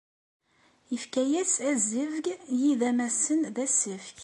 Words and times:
Yefka-as 0.91 1.53
azebg 1.71 2.25
n 2.53 2.55
yidamasen 2.61 3.41
d 3.55 3.57
asefk. 3.65 4.17